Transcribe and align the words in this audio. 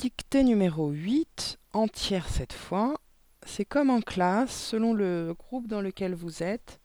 Dictée 0.00 0.44
numéro 0.44 0.88
8, 0.88 1.58
entière 1.74 2.26
cette 2.30 2.54
fois. 2.54 2.98
C'est 3.44 3.66
comme 3.66 3.90
en 3.90 4.00
classe, 4.00 4.68
selon 4.68 4.94
le 4.94 5.34
groupe 5.38 5.66
dans 5.66 5.82
lequel 5.82 6.14
vous 6.14 6.42
êtes, 6.42 6.80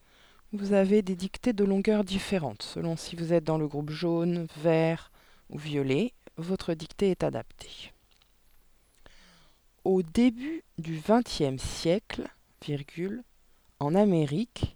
vous 0.52 0.74
avez 0.74 1.02
des 1.02 1.15
dictées 1.15 1.54
de 1.54 1.63
longueur 1.63 2.04
différentes. 2.04 2.63
Selon 2.63 2.97
si 2.97 3.15
vous 3.15 3.31
êtes 3.31 3.46
dans 3.46 3.57
le 3.57 3.70
groupe 3.70 3.89
jaune, 3.89 4.47
vert 4.57 5.13
ou 5.49 5.57
violet, 5.57 6.12
votre 6.36 6.73
dictée 6.73 7.12
est 7.12 7.23
adaptée. 7.23 7.93
Au 9.86 10.04
début 10.04 10.66
du 10.77 11.00
XXe 11.00 11.63
siècle, 11.63 12.27
en 13.79 13.95
Amérique, 13.95 14.75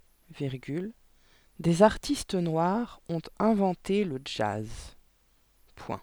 des 1.59 1.83
artistes 1.83 2.35
noirs 2.35 3.01
ont 3.09 3.21
inventé 3.37 4.05
le 4.05 4.21
jazz. 4.23 4.95
Point. 5.75 6.01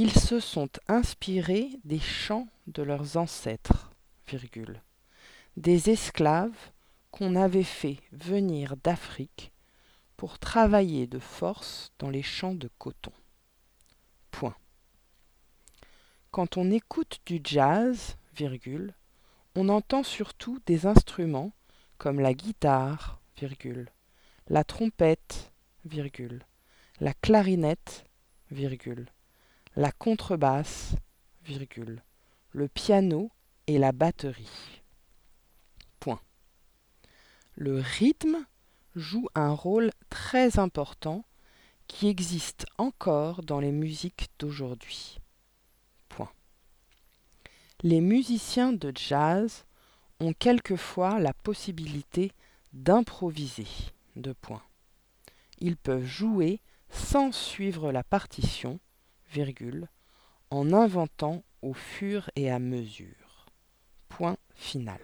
Ils 0.00 0.16
se 0.16 0.38
sont 0.38 0.68
inspirés 0.86 1.70
des 1.82 1.98
chants 1.98 2.46
de 2.68 2.84
leurs 2.84 3.16
ancêtres, 3.16 3.90
des 5.56 5.90
esclaves 5.90 6.70
qu'on 7.10 7.34
avait 7.34 7.64
fait 7.64 7.98
venir 8.12 8.76
d'Afrique 8.76 9.50
pour 10.16 10.38
travailler 10.38 11.08
de 11.08 11.18
force 11.18 11.90
dans 11.98 12.10
les 12.10 12.22
champs 12.22 12.54
de 12.54 12.70
coton. 12.78 13.10
Quand 16.30 16.56
on 16.56 16.70
écoute 16.70 17.18
du 17.26 17.40
jazz, 17.42 18.16
on 19.56 19.68
entend 19.68 20.04
surtout 20.04 20.60
des 20.64 20.86
instruments 20.86 21.50
comme 21.96 22.20
la 22.20 22.34
guitare, 22.34 23.20
la 24.46 24.62
trompette, 24.62 25.52
la 27.00 27.14
clarinette, 27.14 28.04
la 29.78 29.92
contrebasse, 29.92 30.96
virgule, 31.44 32.02
le 32.50 32.66
piano 32.66 33.30
et 33.68 33.78
la 33.78 33.92
batterie. 33.92 34.82
Le 37.54 37.80
rythme 37.80 38.44
joue 38.94 39.28
un 39.34 39.52
rôle 39.52 39.90
très 40.10 40.58
important 40.60 41.24
qui 41.88 42.08
existe 42.08 42.66
encore 42.76 43.42
dans 43.42 43.58
les 43.58 43.72
musiques 43.72 44.28
d'aujourd'hui. 44.38 45.18
Les 47.82 48.00
musiciens 48.00 48.72
de 48.72 48.92
jazz 48.94 49.64
ont 50.18 50.32
quelquefois 50.32 51.20
la 51.20 51.32
possibilité 51.32 52.32
d'improviser. 52.72 53.68
Deux 54.16 54.34
points. 54.34 54.64
Ils 55.58 55.76
peuvent 55.76 56.04
jouer 56.04 56.60
sans 56.90 57.30
suivre 57.30 57.92
la 57.92 58.02
partition, 58.02 58.80
en 60.50 60.72
inventant 60.72 61.42
au 61.62 61.74
fur 61.74 62.30
et 62.36 62.50
à 62.50 62.58
mesure. 62.58 63.46
Point 64.08 64.36
final. 64.54 65.00